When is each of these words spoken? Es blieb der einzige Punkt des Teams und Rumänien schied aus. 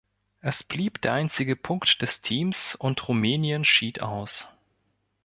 Es 0.39 0.63
blieb 0.63 1.03
der 1.03 1.13
einzige 1.13 1.55
Punkt 1.55 2.01
des 2.01 2.21
Teams 2.21 2.73
und 2.73 3.07
Rumänien 3.07 3.63
schied 3.63 4.01
aus. 4.01 4.47